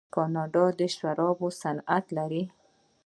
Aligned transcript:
کاناډا 0.15 0.65
د 0.79 0.81
شرابو 0.95 1.47
صنعت 1.61 2.05
لري. 2.17 2.43